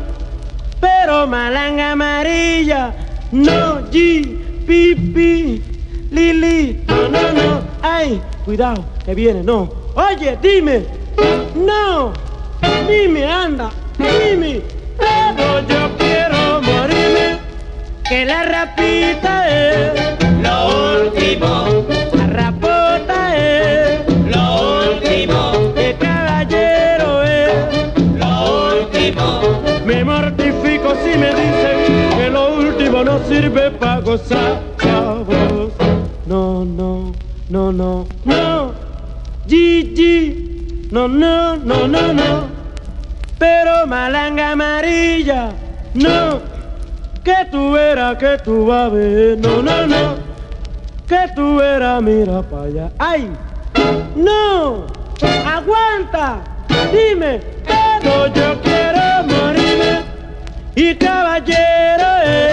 Pero 0.80 1.26
malanga 1.28 1.92
amarilla, 1.92 2.92
no, 3.30 3.80
G, 3.92 3.94
pi, 4.66 4.94
pi, 5.14 5.62
lili, 6.10 6.84
no, 6.88 7.08
no, 7.08 7.32
no, 7.32 7.60
ay, 7.80 8.20
cuidado, 8.44 8.84
que 9.04 9.14
viene, 9.14 9.42
no. 9.44 9.70
Oye, 9.94 10.36
dime, 10.42 10.84
no, 11.54 12.12
dime, 12.88 13.24
anda, 13.24 13.70
dime, 13.98 14.62
pero 14.98 15.60
yo 15.60 15.96
quiero 15.96 16.60
que 18.12 18.26
la 18.26 18.42
rapita 18.42 19.48
es, 19.48 19.90
lo 20.42 21.06
último, 21.06 21.86
la 22.12 22.26
rapota 22.26 23.34
es, 23.34 24.00
lo 24.26 24.90
último, 24.90 25.72
el 25.74 25.96
caballero 25.96 27.22
es. 27.22 27.54
lo 28.18 28.82
último, 28.82 29.62
Me 29.86 30.04
mortifico 30.04 30.94
si 31.02 31.16
me 31.18 31.28
dicen 31.28 32.18
que 32.18 32.28
lo 32.28 32.54
último 32.56 33.02
no 33.02 33.18
sirve 33.26 33.70
para 33.70 34.02
gozar 34.02 34.60
sabroso. 34.76 35.72
No, 36.26 36.66
no, 36.66 37.14
no, 37.48 37.72
no, 37.72 38.06
no. 38.26 38.74
Gigi, 39.48 40.88
no, 40.90 41.08
no, 41.08 41.56
no, 41.56 41.88
no, 41.88 42.12
no. 42.12 42.46
Pero 43.38 43.86
malanga 43.86 44.50
amarilla, 44.50 45.48
no. 45.94 46.51
Que 47.24 47.46
tú 47.52 47.70
verás, 47.70 48.16
que 48.16 48.36
tú 48.42 48.66
vas 48.66 48.86
a 48.86 48.88
ver, 48.88 49.38
no, 49.38 49.62
no, 49.62 49.86
no. 49.86 50.16
Que 51.06 51.30
tú 51.36 51.56
verás, 51.56 52.02
mira 52.02 52.42
para 52.42 52.64
allá. 52.64 52.90
¡Ay! 52.98 53.30
¡No! 54.16 54.86
¡Aguanta! 55.46 56.40
Dime, 56.92 57.40
pero 57.64 58.26
yo 58.26 58.60
quiero 58.62 59.22
morirme 59.28 60.02
y 60.74 60.96
caballero 60.96 62.06
es. 62.26 62.51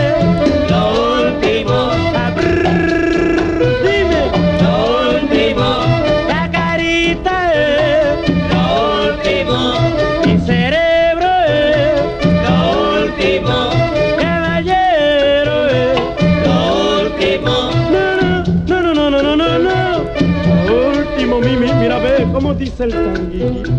Dice 22.69 22.83
el. 22.83 23.78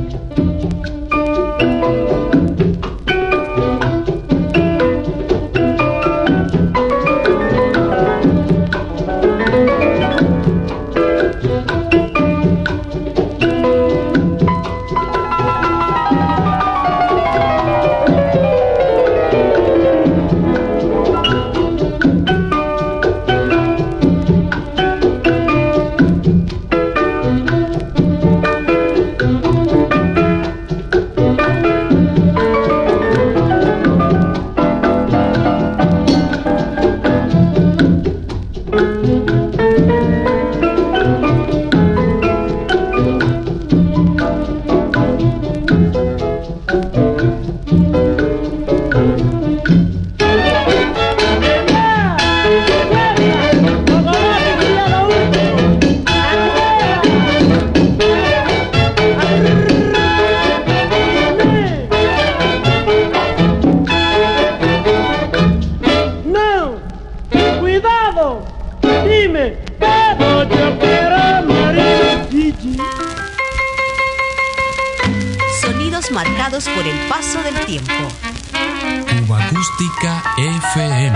FM. 80.36 81.12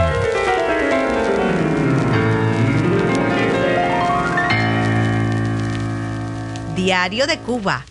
Diario 6.75 7.27
de 7.27 7.39
Cuba. 7.39 7.85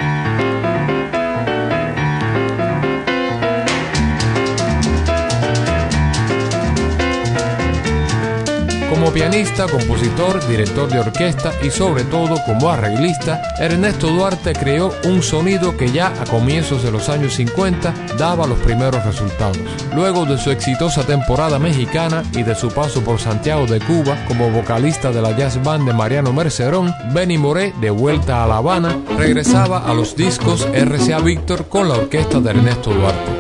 Como 9.04 9.16
pianista, 9.16 9.68
compositor, 9.68 10.48
director 10.48 10.88
de 10.88 11.02
orquesta 11.02 11.52
y 11.62 11.70
sobre 11.70 12.06
todo 12.06 12.38
como 12.46 12.70
arreglista, 12.70 13.42
Ernesto 13.60 14.08
Duarte 14.08 14.54
creó 14.54 14.94
un 15.04 15.22
sonido 15.22 15.76
que 15.76 15.92
ya 15.92 16.14
a 16.22 16.24
comienzos 16.24 16.84
de 16.84 16.92
los 16.92 17.10
años 17.10 17.34
50 17.34 17.94
daba 18.18 18.48
los 18.48 18.58
primeros 18.60 19.04
resultados. 19.04 19.58
Luego 19.94 20.26
de 20.26 20.38
su 20.38 20.52
exitosa 20.52 21.06
temporada 21.06 21.60
mexicana 21.60 22.24
y 22.32 22.44
de 22.44 22.56
su 22.56 22.70
paso 22.70 23.04
por 23.04 23.20
Santiago 23.20 23.66
de 23.66 23.82
Cuba 23.82 24.24
como 24.26 24.50
vocalista 24.50 25.12
de 25.12 25.22
la 25.22 25.36
jazz 25.36 25.62
band 25.62 25.86
de 25.86 25.92
Mariano 25.92 26.32
Mercerón, 26.32 26.96
Benny 27.12 27.38
Moré, 27.38 27.74
de 27.82 27.90
vuelta 27.90 28.42
a 28.42 28.48
La 28.48 28.58
Habana, 28.60 28.98
regresaba 29.18 29.80
a 29.80 29.94
los 29.94 30.16
discos 30.16 30.66
RCA 30.74 31.20
Víctor 31.20 31.68
con 31.68 31.90
la 31.90 31.96
orquesta 31.96 32.40
de 32.40 32.52
Ernesto 32.52 32.94
Duarte. 32.94 33.34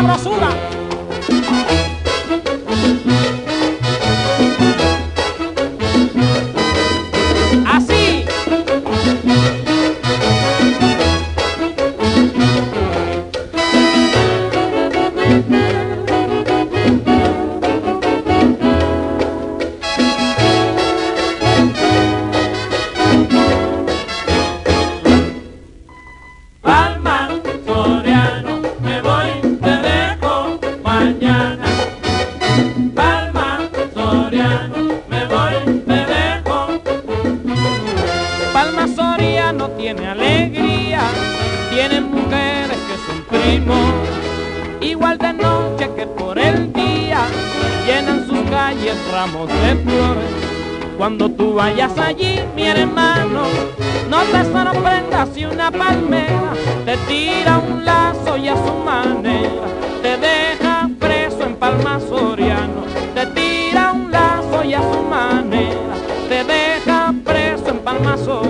abraço 0.00 0.30
lá. 0.30 0.49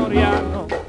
Duarte, 0.09 0.80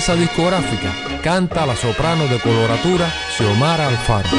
rareza 0.00 0.16
discográfica, 0.16 1.20
canta 1.22 1.66
la 1.66 1.76
soprano 1.76 2.26
de 2.26 2.38
coloratura 2.38 3.06
Xiomara 3.36 3.86
Alfaro. 3.86 4.30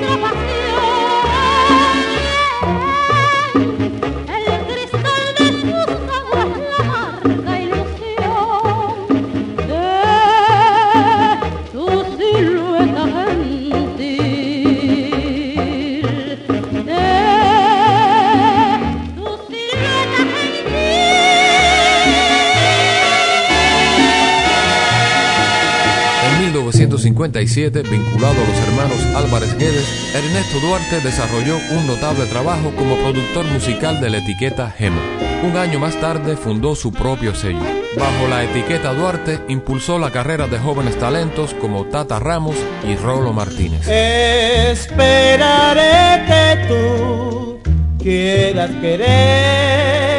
சந்திரபா 0.00 0.37
1957, 27.48 27.82
vinculado 27.82 28.34
a 28.34 28.46
los 28.46 28.58
hermanos 28.68 29.00
Álvarez 29.16 29.56
Guedes, 29.56 30.14
Ernesto 30.14 30.60
Duarte 30.60 31.00
desarrolló 31.00 31.56
un 31.72 31.86
notable 31.86 32.26
trabajo 32.26 32.72
como 32.76 32.96
productor 32.96 33.46
musical 33.46 34.00
de 34.00 34.10
la 34.10 34.18
etiqueta 34.18 34.70
Gema. 34.70 35.00
Un 35.42 35.56
año 35.56 35.78
más 35.78 35.98
tarde 36.00 36.36
fundó 36.36 36.74
su 36.74 36.92
propio 36.92 37.34
sello. 37.34 37.62
Bajo 37.96 38.28
la 38.28 38.44
etiqueta 38.44 38.92
Duarte 38.92 39.40
impulsó 39.48 39.98
la 39.98 40.10
carrera 40.10 40.46
de 40.46 40.58
jóvenes 40.58 40.98
talentos 40.98 41.54
como 41.54 41.86
Tata 41.86 42.18
Ramos 42.18 42.56
y 42.86 42.96
Rolo 42.96 43.32
Martínez. 43.32 43.88
Esperaré 43.88 45.06
que 46.26 46.66
tú 46.68 47.60
quieras 47.98 48.70
quererme. 48.80 50.18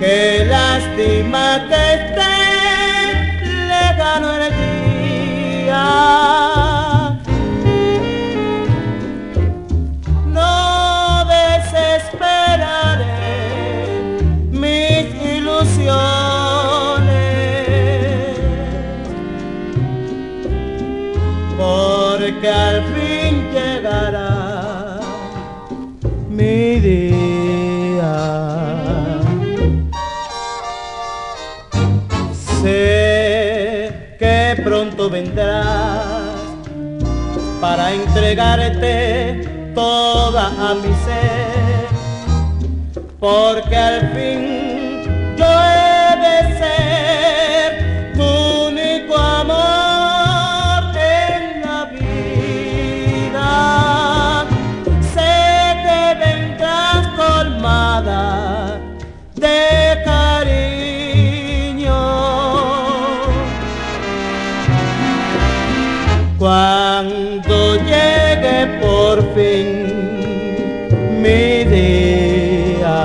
Qué 0.00 0.46
lástima 0.48 1.59
entregarte 37.94 39.42
toda 39.74 40.46
a 40.46 40.74
mi 40.74 40.94
ser, 41.04 41.88
porque 43.18 43.76
al 43.76 44.00
fin 44.14 45.36
yo 45.36 45.46
he 45.46 46.16
de 46.24 46.36
ser 46.60 47.68
tu 48.14 48.28
único 48.68 49.14
amor 49.16 50.82
en 50.96 51.42
la 51.62 51.78
vida. 51.98 53.50
Sé 55.14 55.34
que 55.84 56.02
vendrás 56.24 57.02
colmada 57.16 58.22
de 59.34 59.58
cariño. 60.04 62.00
Cuando 66.38 67.59
llegue 67.84 68.78
por 68.80 69.22
fin 69.34 69.68
mi 71.22 71.64
día. 71.64 73.00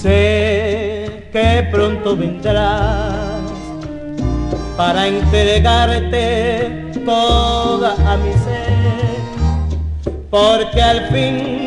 Sé 0.00 1.28
que 1.32 1.68
pronto 1.70 2.16
vendrás 2.16 3.42
para 4.76 5.06
entregarte 5.06 6.85
porque 10.36 10.82
al 10.82 11.08
fin 11.08 11.65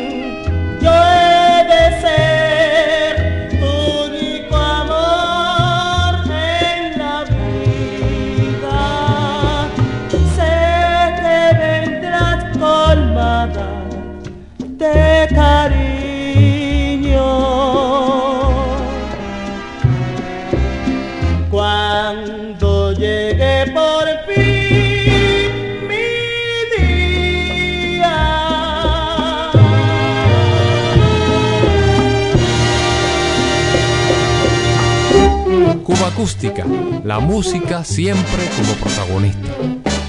la 37.10 37.18
música 37.18 37.82
siempre 37.82 38.48
como 38.56 38.72
protagonista. 38.74 39.48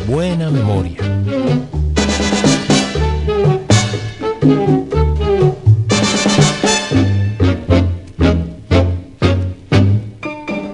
Buena 0.08 0.52
memoria. 0.52 0.99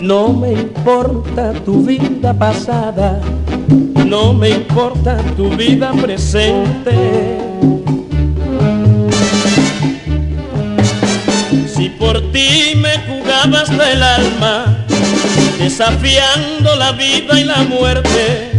No 0.02 0.34
me 0.34 0.52
importa 0.52 1.54
tu 1.64 1.86
vida 1.86 2.34
pasada, 2.34 3.22
no 4.06 4.34
me 4.34 4.50
importa 4.50 5.16
tu 5.38 5.48
vida 5.56 5.94
presente. 5.94 7.38
Si 11.74 11.88
por 11.88 12.20
ti 12.34 12.76
me 12.76 12.98
jugabas 13.08 13.70
del 13.70 14.04
alma, 14.04 14.77
desafiando 15.58 16.76
la 16.76 16.92
vida 16.92 17.40
y 17.40 17.44
la 17.44 17.58
muerte, 17.64 18.52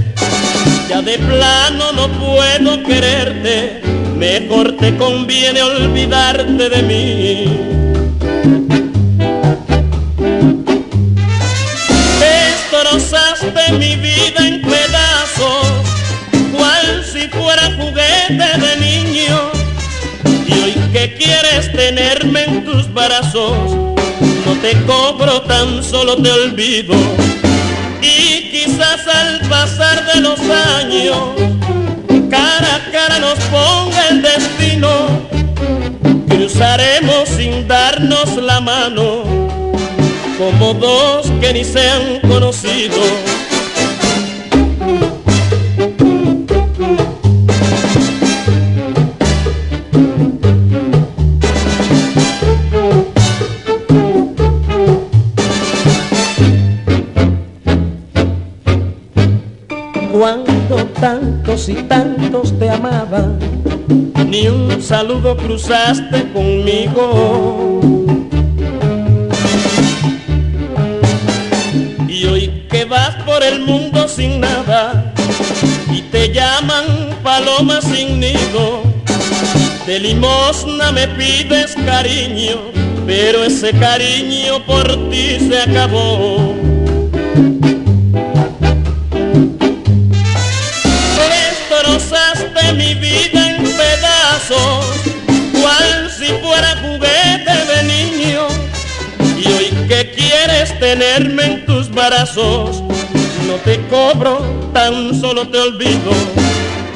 ya 0.89 1.01
de 1.01 1.19
plano 1.19 1.93
no 1.93 2.09
puedo 2.09 2.83
quererte, 2.83 3.81
mejor 4.17 4.77
te 4.77 4.97
conviene 4.97 5.63
olvidarte 5.63 6.69
de 6.69 6.83
mí. 6.83 7.79
Destrozaste 12.21 13.73
mi 13.73 13.97
vida 13.97 14.47
en 14.47 14.63
pedazos, 14.63 15.67
cual 16.57 17.05
si 17.05 17.29
fuera 17.29 17.71
juguete 17.77 18.59
de 18.59 18.77
niño. 18.81 19.51
Y 20.47 20.53
hoy 20.53 20.73
que 20.93 21.15
quieres 21.15 21.73
tenerme 21.73 22.45
en 22.45 22.65
tus 22.65 22.93
brazos, 22.93 23.98
te 24.63 24.73
cobro, 24.87 25.43
tan 25.43 25.83
solo 25.83 26.17
te 26.17 26.31
olvido. 26.31 26.95
Y 28.03 28.51
quizás 28.51 29.07
al 29.07 29.41
pasar 29.49 30.05
de 30.13 30.21
los 30.21 30.41
años, 30.41 31.19
cara 32.31 32.77
a 32.77 32.91
cara 32.91 33.19
nos 33.19 33.39
ponga 33.45 34.09
el 34.11 34.23
destino. 34.23 34.89
Cruzaremos 36.29 37.29
sin 37.29 37.67
darnos 37.67 38.37
la 38.37 38.61
mano 38.61 39.25
como 40.39 40.75
dos 40.75 41.27
que 41.41 41.53
ni 41.53 41.65
se 41.65 41.89
han 41.89 42.21
conocido. 42.21 42.97
Y 61.69 61.75
tantos 61.83 62.59
te 62.59 62.71
amaban, 62.71 63.39
ni 64.27 64.49
un 64.49 64.83
saludo 64.83 65.37
cruzaste 65.37 66.33
conmigo. 66.33 67.81
Y 72.09 72.25
hoy 72.25 72.67
que 72.71 72.85
vas 72.87 73.17
por 73.25 73.43
el 73.43 73.61
mundo 73.61 74.09
sin 74.09 74.41
nada 74.41 75.13
y 75.93 76.03
te 76.03 76.33
llaman 76.33 76.85
paloma 77.23 77.83
sin 77.83 78.21
nido, 78.21 78.83
de 79.87 80.01
limosna 80.01 80.91
me 80.93 81.07
pides 81.09 81.77
cariño, 81.85 82.57
pero 83.07 83.45
ese 83.45 83.73
cariño 83.73 84.65
por 84.65 85.11
ti 85.11 85.39
se 85.39 85.61
acabó. 85.61 86.58
Tenerme 100.95 101.45
en 101.45 101.67
tus 101.67 101.91
brazos, 101.91 102.83
no 103.47 103.57
te 103.63 103.79
cobro, 103.89 104.41
tan 104.73 105.21
solo 105.21 105.47
te 105.47 105.59
olvido. 105.59 106.13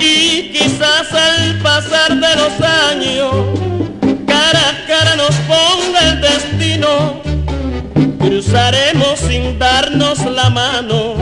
Y 0.00 0.50
quizás 0.50 1.12
al 1.12 1.58
pasar 1.58 2.16
de 2.16 2.36
los 2.36 2.54
años, 2.90 3.34
cara 4.26 4.60
a 4.70 4.86
cara 4.86 5.14
nos 5.16 5.34
ponga 5.46 6.08
el 6.08 6.20
destino, 6.22 7.20
cruzaremos 8.18 9.18
sin 9.28 9.58
darnos 9.58 10.24
la 10.24 10.48
mano, 10.48 11.14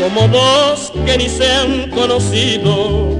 como 0.00 0.26
dos 0.26 0.92
que 1.06 1.18
ni 1.18 1.28
se 1.28 1.52
han 1.52 1.90
conocido. 1.90 3.19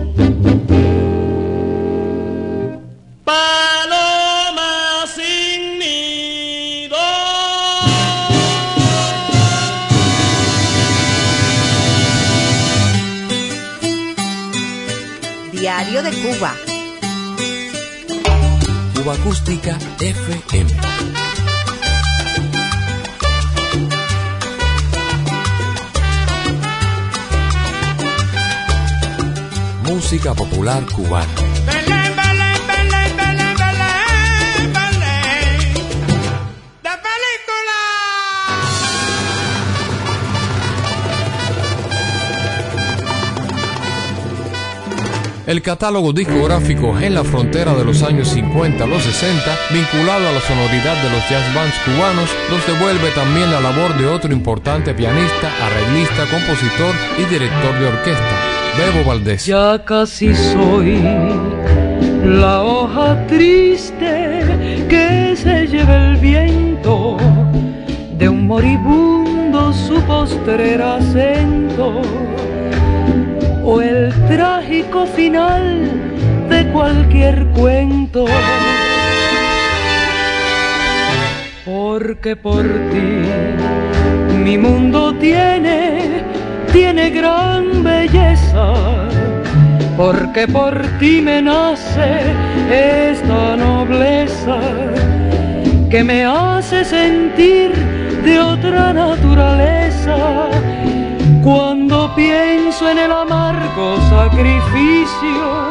Cuba. 16.23 16.55
Cuba 18.95 19.14
Acústica 19.14 19.79
FM. 19.99 20.71
Música 29.85 30.35
popular 30.35 30.85
cubana. 30.95 31.49
El 45.51 45.62
catálogo 45.62 46.12
discográfico 46.12 46.96
en 47.01 47.12
la 47.12 47.24
frontera 47.24 47.74
de 47.74 47.84
los 47.84 48.05
años 48.05 48.28
50 48.28 48.84
a 48.84 48.86
los 48.86 49.03
60, 49.03 49.59
vinculado 49.70 50.28
a 50.28 50.32
la 50.32 50.40
sonoridad 50.42 51.03
de 51.03 51.11
los 51.11 51.28
jazz 51.28 51.53
bands 51.53 51.74
cubanos, 51.84 52.30
nos 52.48 52.64
devuelve 52.68 53.11
también 53.16 53.51
la 53.51 53.61
labor 53.61 53.98
de 53.98 54.07
otro 54.07 54.32
importante 54.32 54.94
pianista, 54.94 55.51
arreglista, 55.61 56.26
compositor 56.30 56.94
y 57.18 57.24
director 57.24 57.80
de 57.80 57.86
orquesta, 57.88 58.36
Bebo 58.78 59.05
Valdés. 59.05 59.44
Ya 59.44 59.84
casi 59.84 60.32
soy 60.36 61.03
la 62.24 62.62
hoja 62.62 63.26
triste 63.26 64.86
que 64.88 65.34
se 65.34 65.66
lleva 65.66 66.12
el 66.12 66.16
viento 66.18 67.16
de 68.16 68.28
un 68.28 68.46
moribundo 68.46 69.72
su 69.72 70.01
postrer 70.03 70.80
acento 70.80 72.03
o 73.64 73.80
el 73.80 74.12
trágico 74.28 75.06
final 75.06 75.90
de 76.48 76.66
cualquier 76.72 77.46
cuento. 77.48 78.26
Porque 81.64 82.36
por 82.36 82.62
ti 82.62 84.38
mi 84.44 84.56
mundo 84.58 85.14
tiene, 85.14 86.24
tiene 86.72 87.11
gran 87.11 87.84
belleza. 87.84 88.72
Porque 89.96 90.48
por 90.48 90.80
ti 90.98 91.20
me 91.20 91.42
nace 91.42 92.20
esta 92.70 93.56
nobleza 93.56 94.58
que 95.90 96.02
me 96.02 96.24
hace 96.24 96.84
sentir 96.84 97.72
de 98.24 98.38
otra 98.38 98.92
naturaleza. 98.92 100.16
Cuando 101.42 101.80
pienso 102.16 102.90
en 102.90 102.98
el 102.98 103.12
amargo 103.12 103.98
sacrificio 104.08 105.68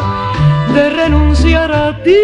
de 0.73 0.89
renunciar 0.89 1.71
a 1.71 2.03
ti, 2.03 2.15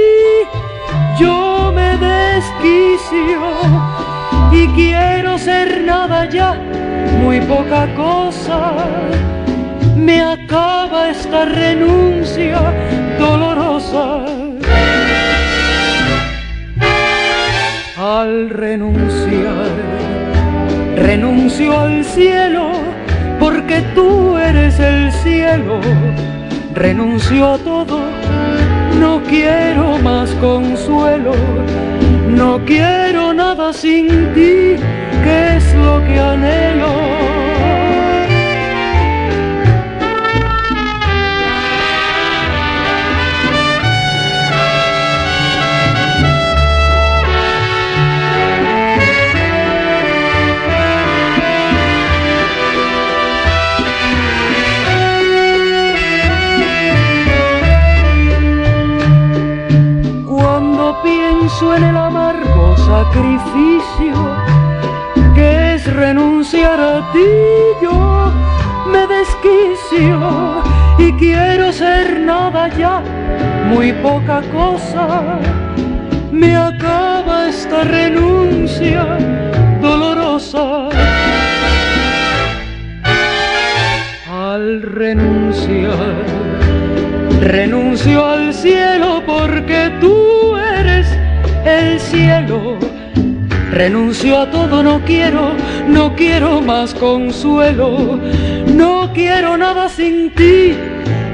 yo 1.20 1.72
me 1.74 1.97
desquicio 1.97 3.41
y 4.51 4.68
quiero 4.70 5.38
ser 5.38 5.82
nada 5.84 6.30
ya, 6.30 6.53
muy 7.22 7.41
poca 7.41 7.88
cosa. 7.95 8.74
Me 9.95 10.22
acaba 10.22 11.09
esta 11.09 11.45
renuncia 11.45 12.59
dolorosa. 13.18 14.26
Al 17.97 18.49
renunciar, 18.49 19.72
renuncio 20.95 21.80
al 21.80 22.05
cielo 22.05 22.75
porque 23.66 23.82
tú 23.95 24.38
eres 24.38 24.80
el 24.80 25.11
cielo. 25.11 25.80
Renuncio 26.76 27.53
a 27.53 27.57
todo, 27.57 27.99
no 28.99 29.22
quiero 29.24 29.97
más 29.99 30.30
consuelo, 30.36 31.34
no 32.28 32.59
quiero 32.66 33.34
nada 33.34 33.74
sin 33.74 34.07
ti, 34.36 34.76
que 35.24 35.55
es 35.57 35.74
lo 35.76 36.03
que 36.05 36.20
anhelo. 36.20 37.14
En 61.62 61.84
el 61.84 61.95
amargo 61.95 62.76
sacrificio 62.76 64.14
que 65.34 65.76
es 65.76 65.93
renunciar 65.93 66.80
a 66.82 67.14
ti, 67.14 67.26
yo 67.82 68.34
me 68.91 69.08
desquicio 69.08 70.20
y 70.97 71.14
quiero 71.14 71.72
ser 71.72 72.20
nada 72.20 72.68
ya, 72.78 73.01
muy 73.70 73.93
poca 73.93 74.41
cosa. 74.51 75.39
Me 76.30 76.58
acaba 76.58 77.47
esta 77.47 77.86
renuncia 77.86 79.18
dolorosa. 79.82 80.89
Al 84.30 84.82
renunciar, 84.82 86.26
renuncio 87.39 88.26
al 88.26 88.53
cielo 88.53 89.14
Renuncio 93.76 94.40
a 94.40 94.50
todo, 94.50 94.82
no 94.82 95.04
quiero, 95.04 95.52
no 95.86 96.16
quiero 96.16 96.62
más 96.62 96.94
consuelo, 96.94 98.18
no 98.68 99.12
quiero 99.14 99.58
nada 99.58 99.90
sin 99.90 100.34
ti, 100.34 100.78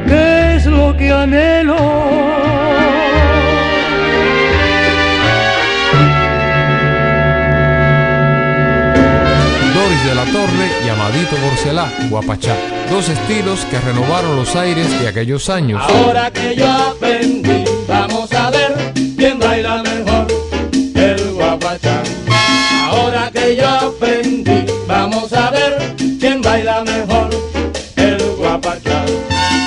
que 0.08 0.56
es 0.56 0.66
lo 0.66 0.98
que 0.98 1.12
anhelo. 1.12 1.76
Doris 9.76 10.04
de 10.04 10.16
la 10.16 10.26
Torre 10.26 10.68
y 10.84 10.90
Amadito 10.90 11.36
Borcelá, 11.46 11.92
Guapachá. 12.10 12.56
Dos 12.90 13.08
estilos 13.08 13.66
que 13.66 13.80
renovaron 13.80 14.36
los 14.36 14.56
aires 14.56 15.00
de 15.00 15.08
aquellos 15.08 15.48
años. 15.48 15.82
Ahora 15.88 16.32
que 16.32 16.56
yo 16.56 16.70
aprendí, 16.70 17.64
vamos 17.88 18.21
que 23.52 23.58
yo 23.58 23.68
aprendí, 23.68 24.66
vamos 24.88 25.34
a 25.34 25.52
ver 25.52 25.96
quién 26.20 26.42
baila 26.42 26.84
mejor 26.86 27.30
el 27.98 28.18
guapachán. 28.38 29.06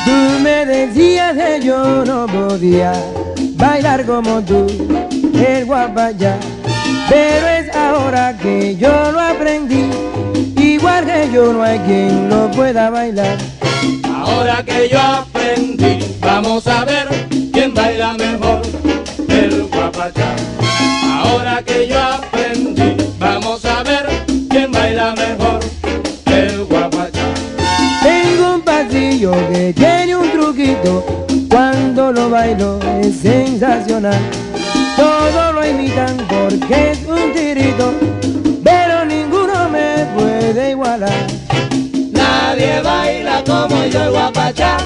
Tú 0.07 0.41
me 0.43 0.65
decías 0.65 1.37
que 1.37 1.67
yo 1.67 2.05
no 2.05 2.27
podía 2.27 2.93
bailar 3.57 4.07
como 4.07 4.41
tú, 4.43 4.67
el 5.35 5.67
guapayá. 5.67 6.39
Pero 7.11 7.47
es 7.47 7.77
ahora 7.77 8.39
que 8.39 8.75
yo 8.77 9.13
lo 9.13 9.21
aprendí, 9.21 9.91
igual 10.57 11.05
que 11.05 11.31
yo 11.33 11.53
no 11.53 11.63
hay 11.63 11.79
quien 11.81 12.31
lo 12.31 12.51
pueda 12.53 12.89
bailar. 12.89 13.37
Ahora 14.15 14.63
que 14.65 14.89
yo 14.89 14.99
aprendí, 14.99 15.99
vamos 16.21 16.67
a 16.67 16.87
ver 16.87 17.07
quién 17.53 17.75
baila 17.75 18.15
mejor 18.15 18.63
el 19.29 19.65
guapachán. 19.65 20.37
Ahora 21.23 21.63
que 21.63 21.87
yo 21.87 21.99
aprendí, 22.01 22.34
tiene 29.73 30.17
un 30.17 30.31
truquito, 30.31 31.27
cuando 31.49 32.13
lo 32.13 32.29
bailo 32.29 32.79
es 33.01 33.17
sensacional. 33.17 34.19
Todos 34.97 35.55
lo 35.55 35.67
imitan 35.67 36.17
porque 36.29 36.91
es 36.91 36.99
un 37.07 37.33
tirito, 37.33 37.95
pero 38.63 39.05
ninguno 39.05 39.69
me 39.71 40.07
puede 40.17 40.71
igualar. 40.71 41.27
Nadie 42.13 42.81
baila 42.83 43.43
como 43.45 43.87
yo 43.87 44.03
el 44.03 44.11
guapachá, 44.11 44.77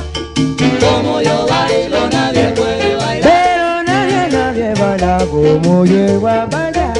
como 0.80 1.20
yo 1.22 1.46
bailo 1.48 2.08
nadie 2.10 2.52
puede 2.54 2.96
bailar. 2.96 3.32
Pero 3.32 3.82
nadie, 3.84 4.28
nadie 4.30 4.74
baila 4.74 5.18
como 5.30 5.84
yo 5.84 5.96
el 5.96 6.18
guapachá, 6.18 6.92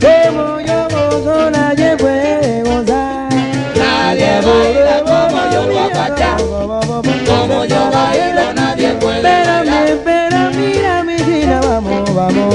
como 0.00 0.60
yo 0.60 0.88
gozo 0.90 1.50
nadie 1.50 1.96
puede 1.96 2.62
gozar. 2.62 3.28
Nadie 3.76 4.40
baila 4.40 5.02
como 5.04 5.52
yo 5.52 5.62
el 5.64 5.72
guapachá. 5.72 6.36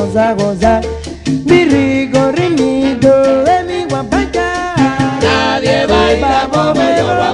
goza, 0.04 0.34
goza. 0.34 0.82
Birrigo, 1.46 2.32
riñido, 2.32 3.44
de 3.44 3.64
mi 3.64 3.86
guampaca. 3.86 4.76
Nadie 5.22 5.86
baila 5.88 6.50
como 6.52 6.82
yo 6.98 7.33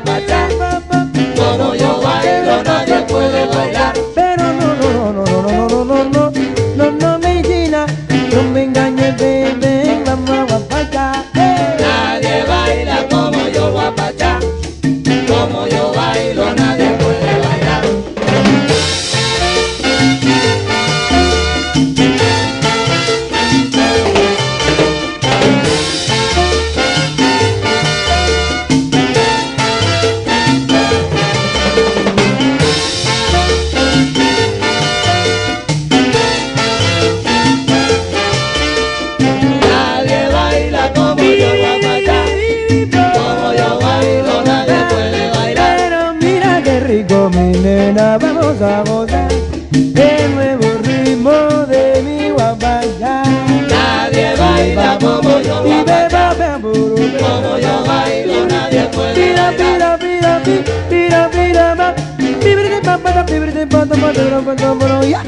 ya. 64.30 65.24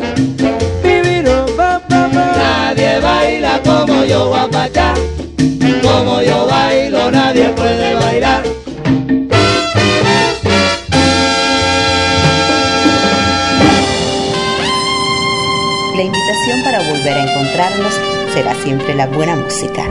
Pa, 1.57 1.79
pa, 1.89 2.07
pa. 2.09 2.25
Nadie 2.37 2.99
baila 3.01 3.59
como 3.65 4.05
yo 4.05 4.29
guapachá. 4.29 4.93
Como 5.81 6.21
yo 6.21 6.47
bailo, 6.47 7.11
nadie 7.11 7.49
puede 7.49 7.95
bailar. 7.95 8.43
La 15.95 16.01
invitación 16.03 16.63
para 16.63 16.79
volver 16.89 17.13
a 17.17 17.23
encontrarnos 17.23 17.93
será 18.33 18.55
siempre 18.63 18.93
la 18.95 19.07
buena 19.07 19.35
música. 19.35 19.83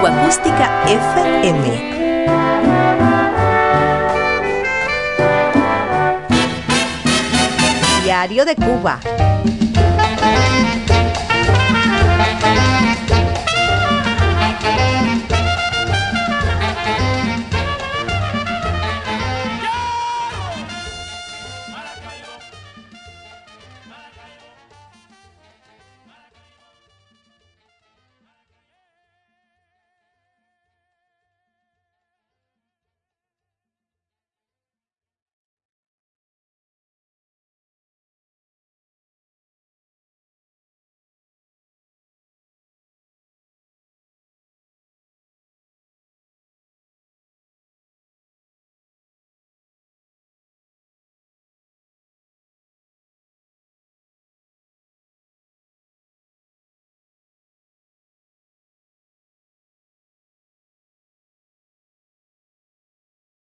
Cuba 0.00 0.10
Acústica 0.10 0.84
FM. 0.86 2.07
De 8.44 8.54
Cuba. 8.54 9.00